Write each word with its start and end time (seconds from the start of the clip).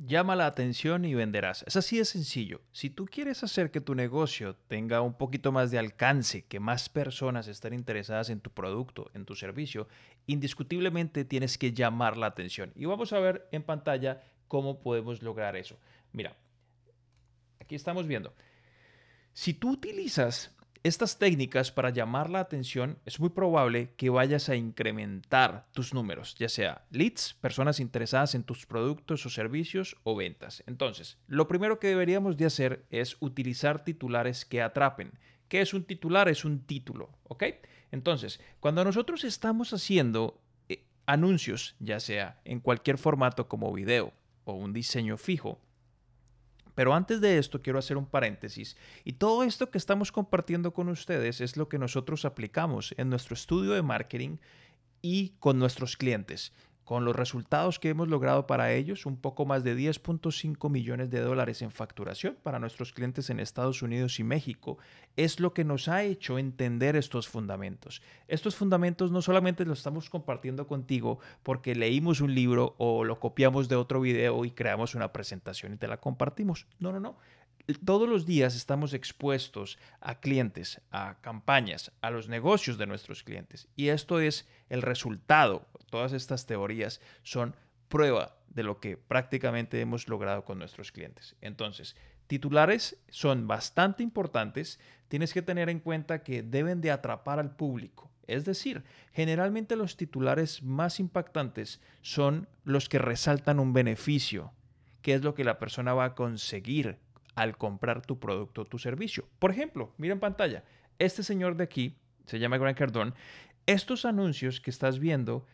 Llama 0.00 0.36
la 0.36 0.46
atención 0.46 1.04
y 1.04 1.14
venderás. 1.14 1.64
Es 1.66 1.74
así 1.74 1.98
de 1.98 2.04
sencillo. 2.04 2.60
Si 2.70 2.88
tú 2.88 3.06
quieres 3.06 3.42
hacer 3.42 3.72
que 3.72 3.80
tu 3.80 3.96
negocio 3.96 4.54
tenga 4.68 5.00
un 5.00 5.14
poquito 5.14 5.50
más 5.50 5.72
de 5.72 5.78
alcance, 5.80 6.44
que 6.44 6.60
más 6.60 6.88
personas 6.88 7.48
estén 7.48 7.74
interesadas 7.74 8.30
en 8.30 8.40
tu 8.40 8.50
producto, 8.50 9.10
en 9.14 9.24
tu 9.24 9.34
servicio, 9.34 9.88
indiscutiblemente 10.26 11.24
tienes 11.24 11.58
que 11.58 11.72
llamar 11.72 12.16
la 12.16 12.26
atención. 12.26 12.70
Y 12.76 12.84
vamos 12.84 13.12
a 13.12 13.18
ver 13.18 13.48
en 13.50 13.64
pantalla 13.64 14.22
cómo 14.46 14.78
podemos 14.78 15.20
lograr 15.20 15.56
eso. 15.56 15.76
Mira, 16.12 16.36
aquí 17.58 17.74
estamos 17.74 18.06
viendo. 18.06 18.32
Si 19.32 19.52
tú 19.52 19.72
utilizas 19.72 20.56
estas 20.82 21.18
técnicas 21.18 21.72
para 21.72 21.90
llamar 21.90 22.30
la 22.30 22.40
atención, 22.40 22.98
es 23.04 23.20
muy 23.20 23.30
probable 23.30 23.90
que 23.96 24.10
vayas 24.10 24.48
a 24.48 24.56
incrementar 24.56 25.66
tus 25.72 25.94
números, 25.94 26.34
ya 26.36 26.48
sea 26.48 26.84
leads, 26.90 27.34
personas 27.40 27.80
interesadas 27.80 28.34
en 28.34 28.44
tus 28.44 28.66
productos 28.66 29.24
o 29.26 29.30
servicios 29.30 29.96
o 30.04 30.16
ventas. 30.16 30.62
Entonces, 30.66 31.18
lo 31.26 31.48
primero 31.48 31.78
que 31.78 31.88
deberíamos 31.88 32.36
de 32.36 32.46
hacer 32.46 32.84
es 32.90 33.16
utilizar 33.20 33.84
titulares 33.84 34.44
que 34.44 34.62
atrapen. 34.62 35.12
¿Qué 35.48 35.60
es 35.60 35.74
un 35.74 35.84
titular? 35.84 36.28
Es 36.28 36.44
un 36.44 36.60
título, 36.60 37.10
¿ok? 37.24 37.44
Entonces, 37.90 38.40
cuando 38.60 38.84
nosotros 38.84 39.24
estamos 39.24 39.72
haciendo 39.72 40.40
eh, 40.68 40.84
anuncios, 41.06 41.74
ya 41.80 42.00
sea 42.00 42.40
en 42.44 42.60
cualquier 42.60 42.98
formato 42.98 43.48
como 43.48 43.72
video 43.72 44.12
o 44.44 44.52
un 44.52 44.72
diseño 44.72 45.16
fijo, 45.16 45.60
pero 46.78 46.94
antes 46.94 47.20
de 47.20 47.38
esto 47.38 47.60
quiero 47.60 47.80
hacer 47.80 47.96
un 47.96 48.06
paréntesis. 48.06 48.76
Y 49.02 49.14
todo 49.14 49.42
esto 49.42 49.68
que 49.68 49.78
estamos 49.78 50.12
compartiendo 50.12 50.72
con 50.72 50.88
ustedes 50.88 51.40
es 51.40 51.56
lo 51.56 51.68
que 51.68 51.76
nosotros 51.76 52.24
aplicamos 52.24 52.94
en 52.98 53.10
nuestro 53.10 53.34
estudio 53.34 53.72
de 53.72 53.82
marketing 53.82 54.36
y 55.02 55.30
con 55.40 55.58
nuestros 55.58 55.96
clientes 55.96 56.52
con 56.88 57.04
los 57.04 57.14
resultados 57.14 57.78
que 57.78 57.90
hemos 57.90 58.08
logrado 58.08 58.46
para 58.46 58.72
ellos, 58.72 59.04
un 59.04 59.18
poco 59.18 59.44
más 59.44 59.62
de 59.62 59.76
10.5 59.76 60.70
millones 60.70 61.10
de 61.10 61.20
dólares 61.20 61.60
en 61.60 61.70
facturación 61.70 62.38
para 62.42 62.58
nuestros 62.58 62.94
clientes 62.94 63.28
en 63.28 63.40
Estados 63.40 63.82
Unidos 63.82 64.18
y 64.20 64.24
México, 64.24 64.78
es 65.14 65.38
lo 65.38 65.52
que 65.52 65.64
nos 65.64 65.88
ha 65.88 66.02
hecho 66.04 66.38
entender 66.38 66.96
estos 66.96 67.28
fundamentos. 67.28 68.00
Estos 68.26 68.56
fundamentos 68.56 69.12
no 69.12 69.20
solamente 69.20 69.66
los 69.66 69.80
estamos 69.80 70.08
compartiendo 70.08 70.66
contigo 70.66 71.18
porque 71.42 71.74
leímos 71.74 72.22
un 72.22 72.34
libro 72.34 72.74
o 72.78 73.04
lo 73.04 73.20
copiamos 73.20 73.68
de 73.68 73.76
otro 73.76 74.00
video 74.00 74.46
y 74.46 74.52
creamos 74.52 74.94
una 74.94 75.12
presentación 75.12 75.74
y 75.74 75.76
te 75.76 75.88
la 75.88 76.00
compartimos. 76.00 76.66
No, 76.78 76.90
no, 76.90 77.00
no 77.00 77.18
todos 77.84 78.08
los 78.08 78.24
días 78.24 78.56
estamos 78.56 78.94
expuestos 78.94 79.78
a 80.00 80.20
clientes, 80.20 80.80
a 80.90 81.20
campañas, 81.20 81.92
a 82.00 82.10
los 82.10 82.30
negocios 82.30 82.78
de 82.78 82.86
nuestros 82.86 83.22
clientes. 83.22 83.68
Y 83.76 83.88
esto 83.88 84.20
es 84.20 84.48
el 84.70 84.80
resultado. 84.80 85.66
Todas 85.90 86.12
estas 86.12 86.46
teorías 86.46 87.00
son 87.22 87.54
prueba 87.88 88.36
de 88.48 88.62
lo 88.62 88.80
que 88.80 88.96
prácticamente 88.96 89.80
hemos 89.80 90.08
logrado 90.08 90.44
con 90.44 90.58
nuestros 90.58 90.92
clientes. 90.92 91.36
Entonces, 91.40 91.96
titulares 92.26 92.98
son 93.08 93.46
bastante 93.46 94.02
importantes. 94.02 94.78
Tienes 95.08 95.32
que 95.32 95.42
tener 95.42 95.68
en 95.68 95.80
cuenta 95.80 96.22
que 96.22 96.42
deben 96.42 96.80
de 96.80 96.90
atrapar 96.90 97.38
al 97.38 97.56
público. 97.56 98.10
Es 98.26 98.44
decir, 98.44 98.84
generalmente 99.12 99.74
los 99.74 99.96
titulares 99.96 100.62
más 100.62 101.00
impactantes 101.00 101.80
son 102.02 102.46
los 102.64 102.88
que 102.88 102.98
resaltan 102.98 103.58
un 103.58 103.72
beneficio, 103.72 104.52
qué 105.00 105.14
es 105.14 105.22
lo 105.22 105.34
que 105.34 105.44
la 105.44 105.58
persona 105.58 105.94
va 105.94 106.04
a 106.04 106.14
conseguir 106.14 106.98
al 107.34 107.56
comprar 107.56 108.04
tu 108.04 108.18
producto 108.18 108.62
o 108.62 108.64
tu 108.66 108.78
servicio. 108.78 109.26
Por 109.38 109.50
ejemplo, 109.50 109.94
mira 109.96 110.12
en 110.12 110.20
pantalla, 110.20 110.64
este 110.98 111.22
señor 111.22 111.56
de 111.56 111.64
aquí, 111.64 111.96
se 112.26 112.38
llama 112.38 112.58
Grant 112.58 112.76
Cardone, 112.76 113.14
estos 113.64 114.04
anuncios 114.04 114.60
que 114.60 114.70
estás 114.70 114.98
viendo 114.98 115.46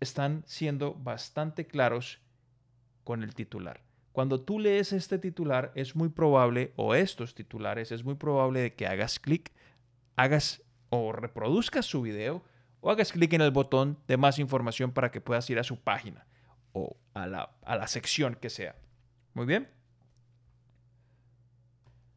están 0.00 0.42
siendo 0.46 0.94
bastante 0.94 1.66
claros 1.66 2.20
con 3.04 3.22
el 3.22 3.34
titular. 3.34 3.82
Cuando 4.12 4.40
tú 4.40 4.58
lees 4.58 4.92
este 4.92 5.18
titular, 5.18 5.72
es 5.74 5.94
muy 5.94 6.08
probable, 6.08 6.72
o 6.76 6.94
estos 6.94 7.34
titulares, 7.34 7.92
es 7.92 8.04
muy 8.04 8.14
probable 8.14 8.60
de 8.60 8.74
que 8.74 8.86
hagas 8.86 9.18
clic, 9.18 9.52
hagas 10.16 10.62
o 10.90 11.12
reproduzcas 11.12 11.86
su 11.86 12.02
video, 12.02 12.42
o 12.80 12.90
hagas 12.90 13.12
clic 13.12 13.32
en 13.32 13.42
el 13.42 13.50
botón 13.50 13.98
de 14.06 14.16
más 14.16 14.38
información 14.38 14.92
para 14.92 15.10
que 15.10 15.20
puedas 15.20 15.48
ir 15.50 15.58
a 15.58 15.64
su 15.64 15.80
página 15.80 16.26
o 16.72 16.96
a 17.14 17.26
la, 17.26 17.56
a 17.62 17.76
la 17.76 17.86
sección 17.86 18.34
que 18.34 18.50
sea. 18.50 18.76
Muy 19.34 19.46
bien. 19.46 19.68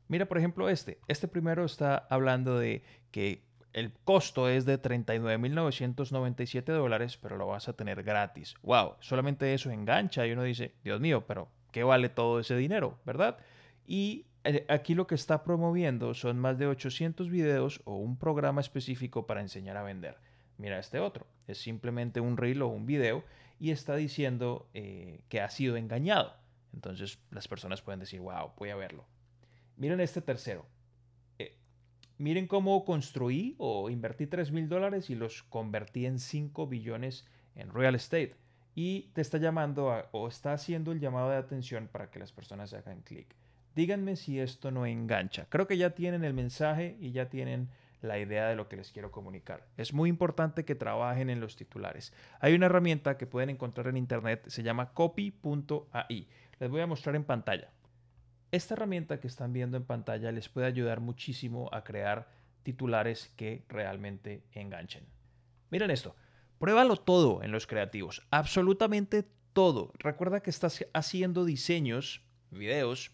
Mira, 0.07 0.27
por 0.27 0.38
ejemplo, 0.38 0.69
este. 0.69 1.00
Este 1.07 1.27
primero 1.27 1.63
está 1.63 1.95
hablando 2.09 2.59
de 2.59 2.83
que 3.11 3.45
el 3.73 3.93
costo 4.03 4.49
es 4.49 4.65
de 4.65 4.81
39.997 4.81 6.63
dólares, 6.65 7.17
pero 7.17 7.37
lo 7.37 7.47
vas 7.47 7.69
a 7.69 7.73
tener 7.73 8.03
gratis. 8.03 8.55
¡Wow! 8.63 8.95
Solamente 8.99 9.53
eso 9.53 9.71
engancha 9.71 10.25
y 10.27 10.31
uno 10.31 10.43
dice, 10.43 10.73
Dios 10.83 10.99
mío, 10.99 11.25
pero 11.27 11.49
¿qué 11.71 11.83
vale 11.83 12.09
todo 12.09 12.39
ese 12.39 12.55
dinero? 12.55 12.99
¿Verdad? 13.05 13.37
Y 13.85 14.25
eh, 14.43 14.65
aquí 14.69 14.95
lo 14.95 15.07
que 15.07 15.15
está 15.15 15.43
promoviendo 15.43 16.13
son 16.13 16.39
más 16.39 16.57
de 16.57 16.67
800 16.67 17.29
videos 17.29 17.81
o 17.85 17.95
un 17.95 18.17
programa 18.17 18.61
específico 18.61 19.25
para 19.27 19.41
enseñar 19.41 19.77
a 19.77 19.83
vender. 19.83 20.17
Mira 20.57 20.79
este 20.79 20.99
otro. 20.99 21.27
Es 21.47 21.59
simplemente 21.59 22.19
un 22.19 22.38
reel 22.38 22.61
o 22.61 22.67
un 22.67 22.85
video 22.85 23.23
y 23.59 23.71
está 23.71 23.95
diciendo 23.95 24.69
eh, 24.73 25.21
que 25.29 25.41
ha 25.41 25.49
sido 25.49 25.77
engañado. 25.77 26.35
Entonces 26.73 27.19
las 27.29 27.47
personas 27.47 27.81
pueden 27.81 27.99
decir, 27.99 28.19
wow, 28.19 28.51
voy 28.57 28.69
a 28.69 28.75
verlo. 28.75 29.05
Miren 29.77 29.99
este 29.99 30.21
tercero. 30.21 30.65
Miren 32.21 32.45
cómo 32.45 32.85
construí 32.85 33.55
o 33.57 33.89
invertí 33.89 34.27
3 34.27 34.51
mil 34.51 34.69
dólares 34.69 35.09
y 35.09 35.15
los 35.15 35.41
convertí 35.41 36.05
en 36.05 36.19
5 36.19 36.67
billones 36.67 37.25
en 37.55 37.73
real 37.73 37.95
estate. 37.95 38.35
Y 38.75 39.09
te 39.13 39.21
está 39.21 39.39
llamando 39.39 39.87
o 40.11 40.27
está 40.27 40.53
haciendo 40.53 40.91
el 40.91 40.99
llamado 40.99 41.31
de 41.31 41.37
atención 41.37 41.89
para 41.91 42.11
que 42.11 42.19
las 42.19 42.31
personas 42.31 42.73
hagan 42.73 43.01
clic. 43.01 43.35
Díganme 43.75 44.15
si 44.17 44.39
esto 44.39 44.69
no 44.69 44.85
engancha. 44.85 45.47
Creo 45.49 45.65
que 45.65 45.77
ya 45.77 45.95
tienen 45.95 46.23
el 46.23 46.35
mensaje 46.35 46.95
y 46.99 47.11
ya 47.11 47.27
tienen 47.27 47.69
la 48.03 48.19
idea 48.19 48.47
de 48.49 48.55
lo 48.55 48.69
que 48.69 48.77
les 48.77 48.91
quiero 48.91 49.09
comunicar. 49.09 49.65
Es 49.75 49.91
muy 49.91 50.07
importante 50.07 50.63
que 50.63 50.75
trabajen 50.75 51.31
en 51.31 51.39
los 51.39 51.55
titulares. 51.55 52.13
Hay 52.39 52.53
una 52.53 52.67
herramienta 52.67 53.17
que 53.17 53.25
pueden 53.25 53.49
encontrar 53.49 53.88
en 53.88 53.97
internet, 53.97 54.43
se 54.45 54.61
llama 54.61 54.93
copy.ai. 54.93 56.27
Les 56.59 56.69
voy 56.69 56.81
a 56.81 56.85
mostrar 56.85 57.15
en 57.15 57.23
pantalla. 57.23 57.71
Esta 58.51 58.73
herramienta 58.73 59.22
que 59.22 59.28
están 59.28 59.53
viendo 59.53 59.78
en 59.78 59.85
pantalla 59.85 60.31
les 60.34 60.50
puede 60.50 60.67
ayudar 60.67 61.00
muchísimo 61.00 61.69
a 61.72 61.85
crear 61.85 62.28
titulares 62.63 63.31
que 63.38 63.63
realmente 63.69 64.44
enganchen. 64.51 65.06
Miren 65.69 65.89
esto, 65.89 66.17
pruébalo 66.59 66.97
todo 66.97 67.44
en 67.44 67.53
los 67.53 67.66
creativos, 67.66 68.28
absolutamente 68.29 69.25
todo. 69.53 69.94
Recuerda 70.00 70.41
que 70.41 70.50
estás 70.50 70.85
haciendo 70.94 71.45
diseños, 71.45 72.23
videos, 72.50 73.12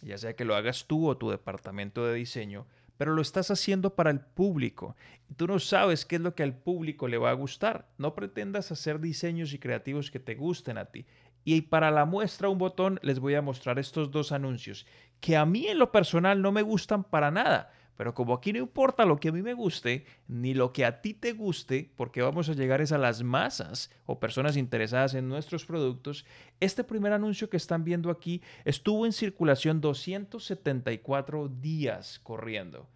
ya 0.00 0.16
sea 0.16 0.34
que 0.34 0.46
lo 0.46 0.54
hagas 0.56 0.86
tú 0.86 1.06
o 1.06 1.18
tu 1.18 1.28
departamento 1.28 2.06
de 2.06 2.14
diseño, 2.14 2.66
pero 2.96 3.14
lo 3.14 3.20
estás 3.20 3.50
haciendo 3.50 3.94
para 3.94 4.10
el 4.10 4.20
público. 4.20 4.96
Tú 5.36 5.46
no 5.46 5.58
sabes 5.58 6.06
qué 6.06 6.16
es 6.16 6.22
lo 6.22 6.34
que 6.34 6.44
al 6.44 6.56
público 6.56 7.08
le 7.08 7.18
va 7.18 7.30
a 7.30 7.34
gustar. 7.34 7.88
No 7.98 8.14
pretendas 8.14 8.72
hacer 8.72 9.00
diseños 9.00 9.52
y 9.52 9.58
creativos 9.58 10.10
que 10.10 10.20
te 10.20 10.34
gusten 10.34 10.78
a 10.78 10.86
ti. 10.86 11.04
Y 11.44 11.62
para 11.62 11.90
la 11.90 12.04
muestra 12.04 12.48
un 12.48 12.58
botón 12.58 13.00
les 13.02 13.18
voy 13.18 13.34
a 13.34 13.42
mostrar 13.42 13.78
estos 13.78 14.10
dos 14.10 14.32
anuncios 14.32 14.86
que 15.20 15.36
a 15.36 15.46
mí 15.46 15.66
en 15.68 15.78
lo 15.78 15.92
personal 15.92 16.42
no 16.42 16.52
me 16.52 16.62
gustan 16.62 17.04
para 17.04 17.30
nada. 17.30 17.72
Pero 17.96 18.14
como 18.14 18.34
aquí 18.34 18.52
no 18.52 18.58
importa 18.58 19.04
lo 19.04 19.18
que 19.18 19.28
a 19.28 19.32
mí 19.32 19.42
me 19.42 19.54
guste, 19.54 20.06
ni 20.26 20.54
lo 20.54 20.72
que 20.72 20.84
a 20.84 21.02
ti 21.02 21.14
te 21.14 21.32
guste, 21.32 21.92
porque 21.94 22.22
vamos 22.22 22.48
a 22.48 22.54
llegar 22.54 22.80
a 22.80 22.98
las 22.98 23.22
masas 23.22 23.90
o 24.06 24.18
personas 24.18 24.56
interesadas 24.56 25.14
en 25.14 25.28
nuestros 25.28 25.66
productos, 25.66 26.24
este 26.58 26.84
primer 26.84 27.12
anuncio 27.12 27.48
que 27.48 27.56
están 27.56 27.84
viendo 27.84 28.10
aquí 28.10 28.42
estuvo 28.64 29.06
en 29.06 29.12
circulación 29.12 29.80
274 29.80 31.48
días 31.48 32.18
corriendo. 32.20 32.88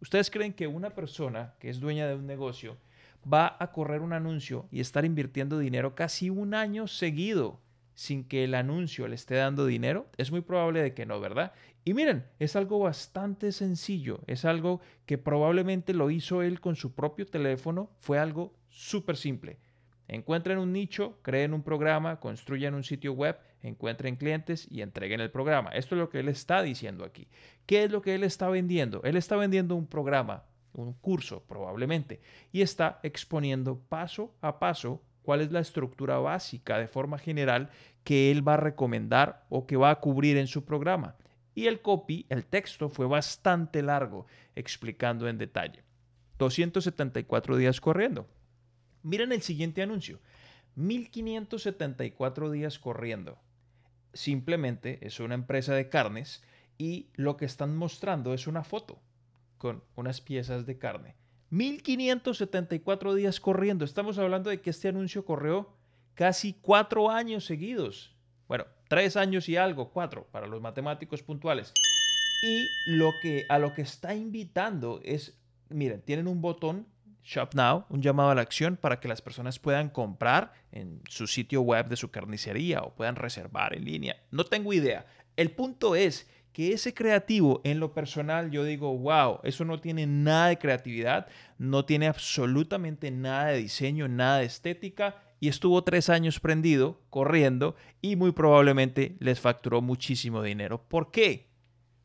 ¿Ustedes 0.00 0.30
creen 0.30 0.54
que 0.54 0.66
una 0.66 0.90
persona 0.90 1.54
que 1.58 1.68
es 1.68 1.80
dueña 1.80 2.06
de 2.06 2.14
un 2.14 2.26
negocio 2.26 2.78
va 3.30 3.56
a 3.58 3.72
correr 3.72 4.00
un 4.00 4.12
anuncio 4.12 4.68
y 4.70 4.80
estar 4.80 5.04
invirtiendo 5.04 5.58
dinero 5.58 5.94
casi 5.94 6.30
un 6.30 6.54
año 6.54 6.86
seguido 6.86 7.60
sin 7.96 8.22
que 8.24 8.44
el 8.44 8.54
anuncio 8.54 9.08
le 9.08 9.16
esté 9.16 9.34
dando 9.34 9.66
dinero? 9.66 10.06
Es 10.16 10.30
muy 10.30 10.42
probable 10.42 10.82
de 10.82 10.94
que 10.94 11.06
no, 11.06 11.18
¿verdad? 11.18 11.52
Y 11.84 11.94
miren, 11.94 12.26
es 12.38 12.54
algo 12.54 12.78
bastante 12.78 13.50
sencillo, 13.50 14.20
es 14.26 14.44
algo 14.44 14.80
que 15.06 15.18
probablemente 15.18 15.94
lo 15.94 16.10
hizo 16.10 16.42
él 16.42 16.60
con 16.60 16.76
su 16.76 16.94
propio 16.94 17.26
teléfono, 17.26 17.90
fue 17.98 18.18
algo 18.18 18.54
súper 18.68 19.16
simple. 19.16 19.58
Encuentren 20.08 20.58
un 20.58 20.72
nicho, 20.72 21.18
creen 21.22 21.54
un 21.54 21.62
programa, 21.62 22.20
construyan 22.20 22.74
un 22.74 22.84
sitio 22.84 23.12
web, 23.12 23.38
encuentren 23.62 24.16
clientes 24.16 24.68
y 24.70 24.82
entreguen 24.82 25.20
el 25.20 25.30
programa. 25.30 25.70
Esto 25.70 25.94
es 25.94 26.00
lo 26.00 26.10
que 26.10 26.20
él 26.20 26.28
está 26.28 26.62
diciendo 26.62 27.04
aquí. 27.04 27.28
¿Qué 27.64 27.84
es 27.84 27.90
lo 27.90 28.02
que 28.02 28.14
él 28.14 28.24
está 28.24 28.48
vendiendo? 28.48 29.02
Él 29.02 29.16
está 29.16 29.36
vendiendo 29.36 29.74
un 29.74 29.86
programa, 29.86 30.44
un 30.74 30.92
curso 30.92 31.42
probablemente, 31.48 32.20
y 32.52 32.60
está 32.60 33.00
exponiendo 33.02 33.80
paso 33.88 34.34
a 34.42 34.58
paso 34.58 35.02
cuál 35.26 35.40
es 35.40 35.50
la 35.50 35.58
estructura 35.58 36.18
básica 36.18 36.78
de 36.78 36.86
forma 36.86 37.18
general 37.18 37.68
que 38.04 38.30
él 38.30 38.46
va 38.46 38.54
a 38.54 38.58
recomendar 38.58 39.44
o 39.48 39.66
que 39.66 39.76
va 39.76 39.90
a 39.90 40.00
cubrir 40.00 40.36
en 40.36 40.46
su 40.46 40.64
programa. 40.64 41.16
Y 41.52 41.66
el 41.66 41.82
copy, 41.82 42.26
el 42.28 42.46
texto, 42.46 42.88
fue 42.88 43.06
bastante 43.06 43.82
largo 43.82 44.26
explicando 44.54 45.28
en 45.28 45.36
detalle. 45.36 45.82
274 46.38 47.56
días 47.56 47.80
corriendo. 47.80 48.28
Miren 49.02 49.32
el 49.32 49.42
siguiente 49.42 49.82
anuncio. 49.82 50.20
1574 50.76 52.50
días 52.52 52.78
corriendo. 52.78 53.38
simplemente 54.12 55.04
es 55.04 55.20
una 55.20 55.34
empresa 55.34 55.74
de 55.74 55.88
carnes 55.88 56.42
y 56.78 57.08
lo 57.14 57.36
que 57.36 57.44
están 57.44 57.76
mostrando 57.76 58.32
es 58.32 58.46
una 58.46 58.62
foto 58.64 58.98
con 59.58 59.82
unas 59.96 60.20
piezas 60.20 60.66
de 60.66 60.78
carne. 60.78 61.16
1574 61.50 63.14
días 63.14 63.40
corriendo. 63.40 63.84
Estamos 63.84 64.18
hablando 64.18 64.50
de 64.50 64.60
que 64.60 64.70
este 64.70 64.88
anuncio 64.88 65.24
corrió 65.24 65.68
casi 66.14 66.54
cuatro 66.54 67.10
años 67.10 67.44
seguidos. 67.44 68.14
Bueno, 68.48 68.66
tres 68.88 69.16
años 69.16 69.48
y 69.48 69.56
algo, 69.56 69.90
cuatro 69.90 70.26
para 70.30 70.46
los 70.46 70.60
matemáticos 70.60 71.22
puntuales. 71.22 71.72
Y 72.42 72.66
lo 72.86 73.12
que, 73.22 73.44
a 73.48 73.58
lo 73.58 73.72
que 73.74 73.82
está 73.82 74.14
invitando 74.14 75.00
es, 75.04 75.38
miren, 75.68 76.02
tienen 76.02 76.26
un 76.26 76.40
botón 76.40 76.86
Shop 77.26 77.54
Now, 77.54 77.86
un 77.88 78.02
llamado 78.02 78.30
a 78.30 78.34
la 78.36 78.42
acción 78.42 78.76
para 78.76 79.00
que 79.00 79.08
las 79.08 79.20
personas 79.20 79.58
puedan 79.58 79.88
comprar 79.88 80.52
en 80.70 81.02
su 81.08 81.26
sitio 81.26 81.60
web 81.60 81.88
de 81.88 81.96
su 81.96 82.10
carnicería 82.10 82.82
o 82.82 82.94
puedan 82.94 83.16
reservar 83.16 83.74
en 83.74 83.84
línea. 83.84 84.16
No 84.30 84.44
tengo 84.44 84.72
idea. 84.72 85.06
El 85.36 85.50
punto 85.50 85.96
es 85.96 86.30
que 86.56 86.72
ese 86.72 86.94
creativo 86.94 87.60
en 87.64 87.80
lo 87.80 87.92
personal 87.92 88.50
yo 88.50 88.64
digo, 88.64 88.96
wow, 88.96 89.40
eso 89.42 89.66
no 89.66 89.78
tiene 89.78 90.06
nada 90.06 90.48
de 90.48 90.56
creatividad, 90.56 91.26
no 91.58 91.84
tiene 91.84 92.06
absolutamente 92.06 93.10
nada 93.10 93.48
de 93.48 93.58
diseño, 93.58 94.08
nada 94.08 94.38
de 94.38 94.46
estética 94.46 95.16
y 95.38 95.48
estuvo 95.48 95.84
tres 95.84 96.08
años 96.08 96.40
prendido, 96.40 96.98
corriendo 97.10 97.76
y 98.00 98.16
muy 98.16 98.32
probablemente 98.32 99.16
les 99.20 99.38
facturó 99.38 99.82
muchísimo 99.82 100.42
dinero. 100.42 100.82
¿Por 100.88 101.10
qué? 101.10 101.50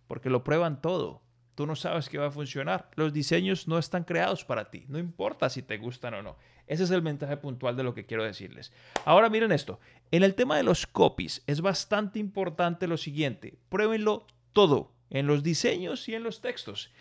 Porque 0.07 0.29
lo 0.29 0.43
prueban 0.43 0.81
todo. 0.81 1.21
Tú 1.55 1.65
no 1.65 1.77
sabes 1.77 2.09
que 2.09 2.17
va 2.17 2.27
a 2.27 2.31
funcionar. 2.31 2.89
Los 2.95 3.13
diseños 3.13 3.69
no 3.69 3.77
están 3.77 4.03
creados 4.03 4.43
para 4.43 4.69
ti. 4.69 4.83
No 4.89 4.99
importa 4.99 5.49
si 5.49 5.61
te 5.61 5.77
gustan 5.77 6.15
o 6.15 6.23
no. 6.23 6.35
Ese 6.67 6.83
es 6.83 6.91
el 6.91 7.01
mensaje 7.01 7.37
puntual 7.37 7.77
de 7.77 7.83
lo 7.83 7.93
que 7.93 8.05
quiero 8.05 8.25
decirles. 8.25 8.73
Ahora 9.05 9.29
miren 9.29 9.53
esto. 9.53 9.79
En 10.11 10.23
el 10.23 10.35
tema 10.35 10.57
de 10.57 10.63
los 10.63 10.87
copies 10.87 11.41
es 11.47 11.61
bastante 11.61 12.19
importante 12.19 12.85
lo 12.85 12.97
siguiente. 12.97 13.57
Pruébenlo 13.69 14.27
todo. 14.53 14.91
En 15.09 15.27
los 15.27 15.43
diseños 15.43 16.07
y 16.07 16.15
en 16.15 16.23
los 16.23 16.41
textos. 16.41 16.91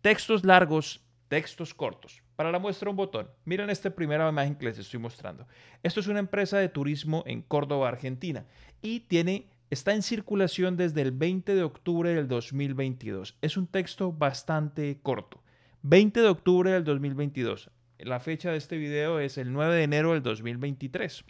Textos 0.00 0.44
largos, 0.44 1.00
textos 1.28 1.72
cortos. 1.74 2.22
Para 2.36 2.50
la 2.50 2.58
muestra 2.58 2.90
un 2.90 2.96
botón. 2.96 3.30
Miren 3.44 3.70
esta 3.70 3.94
primera 3.94 4.28
imagen 4.28 4.56
que 4.56 4.66
les 4.66 4.78
estoy 4.78 4.98
mostrando. 4.98 5.46
Esto 5.82 6.00
es 6.00 6.08
una 6.08 6.18
empresa 6.18 6.58
de 6.58 6.68
turismo 6.68 7.22
en 7.26 7.42
Córdoba, 7.42 7.88
Argentina. 7.88 8.46
Y 8.82 9.00
tiene 9.00 9.48
Está 9.70 9.94
en 9.94 10.02
circulación 10.02 10.76
desde 10.76 11.00
el 11.00 11.12
20 11.12 11.54
de 11.54 11.62
octubre 11.62 12.12
del 12.12 12.26
2022. 12.26 13.36
Es 13.40 13.56
un 13.56 13.68
texto 13.68 14.12
bastante 14.12 14.98
corto. 15.00 15.44
20 15.82 16.20
de 16.20 16.28
octubre 16.28 16.72
del 16.72 16.82
2022. 16.82 17.70
La 17.98 18.18
fecha 18.18 18.50
de 18.50 18.56
este 18.56 18.78
video 18.78 19.20
es 19.20 19.38
el 19.38 19.52
9 19.52 19.76
de 19.76 19.84
enero 19.84 20.12
del 20.12 20.24
2023. 20.24 21.24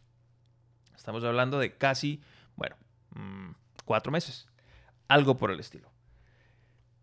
Estamos 0.97 1.23
hablando 1.23 1.59
de 1.59 1.77
casi, 1.77 2.23
bueno, 2.57 2.77
mm, 3.15 3.51
cuatro 3.85 4.11
meses. 4.11 4.49
Algo 5.11 5.37
por 5.37 5.51
el 5.51 5.59
estilo. 5.59 5.91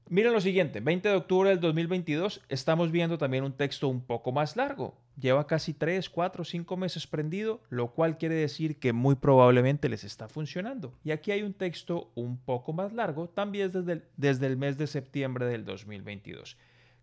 Miren 0.08 0.32
lo 0.32 0.40
siguiente, 0.40 0.80
20 0.80 1.10
de 1.10 1.16
octubre 1.16 1.50
del 1.50 1.60
2022 1.60 2.42
estamos 2.48 2.90
viendo 2.90 3.18
también 3.18 3.44
un 3.44 3.52
texto 3.52 3.90
un 3.90 4.00
poco 4.00 4.32
más 4.32 4.56
largo. 4.56 4.98
Lleva 5.20 5.46
casi 5.46 5.74
3, 5.74 6.10
4, 6.10 6.46
5 6.46 6.78
meses 6.78 7.06
prendido, 7.06 7.60
lo 7.68 7.92
cual 7.92 8.18
quiere 8.18 8.36
decir 8.36 8.80
que 8.80 8.94
muy 8.94 9.16
probablemente 9.16 9.90
les 9.90 10.06
está 10.06 10.30
funcionando. 10.30 10.98
Y 11.04 11.12
aquí 11.12 11.32
hay 11.32 11.44
un 11.44 11.54
texto 11.54 12.10
un 12.16 12.38
poco 12.38 12.72
más 12.72 12.94
largo, 12.94 13.28
también 13.28 13.74
desde 13.74 13.92
el, 13.92 14.04
desde 14.16 14.48
el 14.48 14.56
mes 14.56 14.78
de 14.78 14.88
septiembre 14.88 15.46
del 15.46 15.66
2022. 15.66 16.56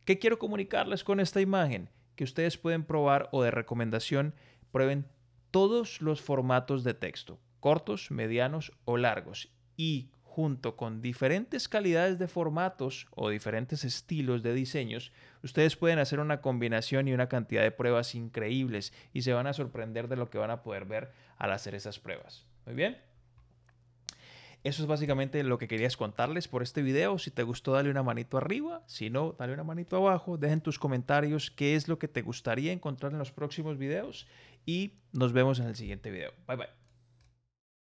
¿Qué 0.06 0.18
quiero 0.18 0.38
comunicarles 0.38 1.04
con 1.04 1.20
esta 1.20 1.42
imagen? 1.42 1.90
Que 2.16 2.24
ustedes 2.24 2.56
pueden 2.56 2.82
probar 2.82 3.28
o 3.30 3.42
de 3.42 3.50
recomendación 3.50 4.32
prueben 4.72 5.06
todos 5.50 6.00
los 6.00 6.22
formatos 6.22 6.82
de 6.82 6.94
texto, 6.94 7.38
cortos, 7.60 8.10
medianos 8.10 8.72
o 8.86 8.96
largos. 8.96 9.52
Y 9.76 10.08
junto 10.34 10.74
con 10.74 11.00
diferentes 11.00 11.68
calidades 11.68 12.18
de 12.18 12.26
formatos 12.26 13.06
o 13.14 13.28
diferentes 13.28 13.84
estilos 13.84 14.42
de 14.42 14.52
diseños, 14.52 15.12
ustedes 15.44 15.76
pueden 15.76 16.00
hacer 16.00 16.18
una 16.18 16.40
combinación 16.40 17.06
y 17.06 17.12
una 17.12 17.28
cantidad 17.28 17.62
de 17.62 17.70
pruebas 17.70 18.16
increíbles 18.16 18.92
y 19.12 19.22
se 19.22 19.32
van 19.32 19.46
a 19.46 19.52
sorprender 19.52 20.08
de 20.08 20.16
lo 20.16 20.30
que 20.30 20.38
van 20.38 20.50
a 20.50 20.64
poder 20.64 20.86
ver 20.86 21.12
al 21.38 21.52
hacer 21.52 21.76
esas 21.76 22.00
pruebas. 22.00 22.48
Muy 22.66 22.74
bien. 22.74 22.98
Eso 24.64 24.82
es 24.82 24.88
básicamente 24.88 25.40
lo 25.44 25.56
que 25.56 25.68
querías 25.68 25.96
contarles 25.96 26.48
por 26.48 26.64
este 26.64 26.82
video. 26.82 27.16
Si 27.20 27.30
te 27.30 27.44
gustó, 27.44 27.70
dale 27.70 27.88
una 27.88 28.02
manito 28.02 28.36
arriba. 28.36 28.82
Si 28.86 29.10
no, 29.10 29.36
dale 29.38 29.52
una 29.52 29.62
manito 29.62 29.96
abajo. 29.96 30.36
Dejen 30.36 30.62
tus 30.62 30.80
comentarios 30.80 31.52
qué 31.52 31.76
es 31.76 31.86
lo 31.86 32.00
que 32.00 32.08
te 32.08 32.22
gustaría 32.22 32.72
encontrar 32.72 33.12
en 33.12 33.18
los 33.18 33.30
próximos 33.30 33.78
videos. 33.78 34.26
Y 34.66 34.94
nos 35.12 35.32
vemos 35.32 35.60
en 35.60 35.66
el 35.66 35.76
siguiente 35.76 36.10
video. 36.10 36.32
Bye 36.48 36.56
bye. 36.56 36.83